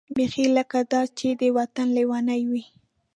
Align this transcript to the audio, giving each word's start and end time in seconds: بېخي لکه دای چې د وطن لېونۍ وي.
بېخي 0.15 0.45
لکه 0.57 0.79
دای 0.91 1.07
چې 1.17 1.27
د 1.41 1.43
وطن 1.57 1.87
لېونۍ 1.95 2.41
وي. 2.51 2.63